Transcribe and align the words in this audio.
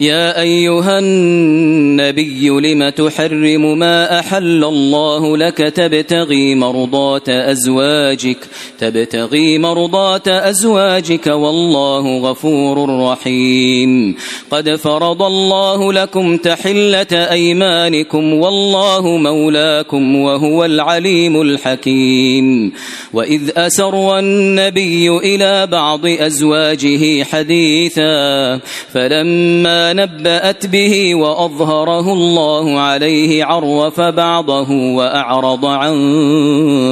يا 0.00 0.40
أيها 0.40 0.98
النبي 0.98 2.48
لم 2.48 2.88
تحرم 2.88 3.78
ما 3.78 4.18
أحل 4.18 4.64
الله 4.64 5.36
لك؟ 5.36 5.56
تبتغي 5.56 6.54
مرضات 6.54 7.28
أزواجك 7.28 8.36
تبتغي 8.78 9.58
مرضات 9.58 10.28
أزواجك 10.28 11.26
والله 11.26 12.18
غفور 12.18 13.00
رحيم. 13.10 14.16
قد 14.50 14.74
فرض 14.74 15.22
الله 15.22 15.92
لكم 15.92 16.36
تحلة 16.36 17.12
أيمانكم 17.12 18.34
والله 18.34 19.16
مولاكم 19.16 20.16
وهو 20.16 20.64
العليم 20.64 21.42
الحكيم. 21.42 22.72
وإذ 23.12 23.50
أسر 23.56 24.18
النبي 24.18 25.08
إلى 25.08 25.66
بعض 25.66 26.06
أزواجه 26.06 27.24
حديثا 27.24 28.60
فلما 28.92 29.89
نبأت 29.96 30.66
به 30.66 31.14
وأظهره 31.14 32.12
الله 32.12 32.80
عليه 32.80 33.44
عرف 33.44 34.00
بعضه 34.00 34.70
وأعرض 34.70 35.64
عن 35.64 35.94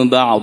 بعض. 0.09 0.43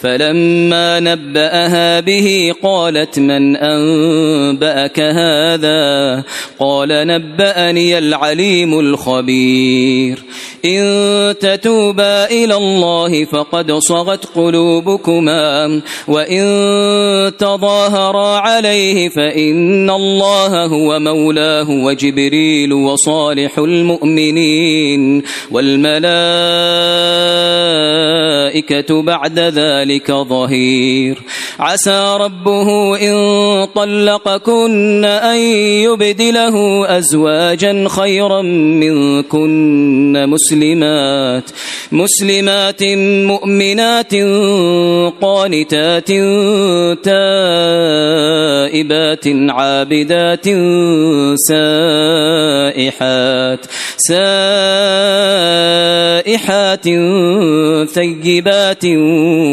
فلما 0.00 1.00
نبأها 1.00 2.00
به 2.00 2.54
قالت 2.62 3.18
من 3.18 3.56
أنبأك 3.56 5.00
هذا؟ 5.00 6.22
قال 6.58 6.88
نبأني 6.88 7.98
العليم 7.98 8.80
الخبير. 8.80 10.24
إن 10.64 11.38
تتوبا 11.38 12.24
إلى 12.24 12.56
الله 12.56 13.24
فقد 13.24 13.72
صغت 13.72 14.24
قلوبكما 14.34 15.80
وإن 16.08 16.44
تظاهرا 17.38 18.38
عليه 18.38 19.08
فإن 19.08 19.90
الله 19.90 20.64
هو 20.66 20.98
مولاه 20.98 21.70
وجبريل 21.70 22.72
وصالح 22.72 23.58
المؤمنين 23.58 25.22
والملائكة 25.50 26.04
بعد 29.02 29.38
ذلك 29.38 30.12
ظهير. 30.12 31.22
عسى 31.58 32.16
ربه 32.20 32.96
إن 32.96 33.14
طلقكن 33.74 35.04
أن 35.04 35.38
يبدله 35.86 36.86
أزواجا 36.98 37.88
خيرا 37.88 38.42
منكن 38.42 40.26
مسلمات 40.54 41.50
مسلمات 41.92 42.82
مؤمنات 43.26 44.14
قانتات 45.20 46.10
تائبات 48.64 49.24
عابدات 49.48 50.46
سائحات 51.48 53.62
سائحات 53.96 54.44
ثيبات 57.94 58.84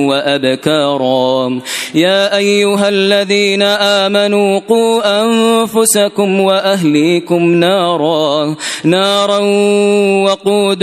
وأبكارا. 0.10 1.62
يا 1.96 2.38
أيها 2.38 2.90
الذين 2.90 3.62
آمنوا 3.62 4.60
قوا 4.60 5.24
أنفسكم 5.24 6.42
وأهليكم 6.42 7.54
نارا 7.54 8.56
نارا 8.84 9.40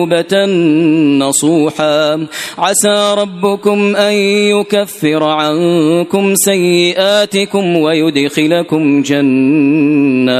توبة 0.00 0.46
نصوحا. 1.18 2.26
عسى 2.58 3.14
ربكم 3.18 3.96
أن 3.96 4.12
يكفر 4.12 5.24
عنكم 5.24 6.34
سيئاتكم 6.34 7.76
ويدخلكم 7.76 9.02
جنات. 9.02 10.39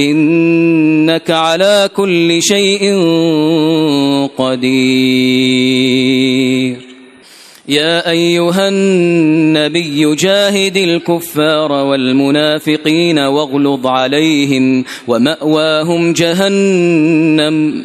إنك 0.00 1.30
على 1.30 1.90
كل 1.96 2.42
شيء 2.42 2.94
قدير. 4.36 6.12
يا 7.68 8.10
أيها 8.10 8.68
النبي 8.68 10.14
جاهد 10.14 10.76
الكفار 10.76 11.72
والمنافقين 11.72 13.18
واغلظ 13.18 13.86
عليهم 13.86 14.84
ومأواهم 15.08 16.12
جهنم. 16.12 17.84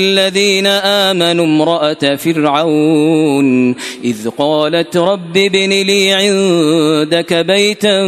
للذين 0.00 0.66
آمنوا 0.66 1.44
امرأة 1.44 2.16
فرعون 2.16 3.74
إذ 4.04 4.28
قالت 4.38 4.96
رب 4.96 5.36
ابن 5.36 5.70
لي 5.70 6.12
عندك 6.12 7.34
بيتا 7.34 8.00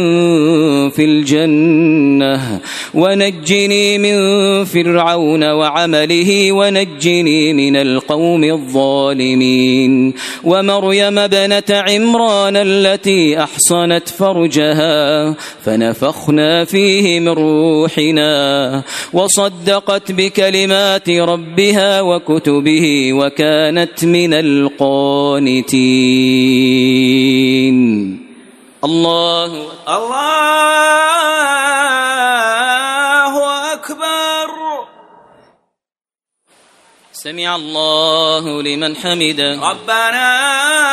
في 0.89 1.05
الجنة 1.05 2.59
ونجني 2.93 3.97
من 3.97 4.17
فرعون 4.65 5.43
وعمله 5.43 6.51
ونجني 6.51 7.53
من 7.53 7.75
القوم 7.75 8.43
الظالمين 8.43 10.13
ومريم 10.43 11.19
ابنة 11.19 11.63
عمران 11.69 12.57
التي 12.57 13.39
أحصنت 13.43 14.09
فرجها 14.09 15.35
فنفخنا 15.65 16.65
فيه 16.65 17.19
من 17.19 17.29
روحنا 17.29 18.83
وصدقت 19.13 20.11
بكلمات 20.11 21.09
ربها 21.09 21.82
وكتبه 22.01 23.13
وكانت 23.13 24.05
من 24.05 24.33
القانتين. 24.33 25.73
الله 28.83 29.67
الله 29.89 30.33
أكبر. 33.73 34.49
سمع 37.11 37.55
الله 37.55 38.61
لمن 38.61 38.95
حمده. 38.95 39.59
ربنا 39.69 40.92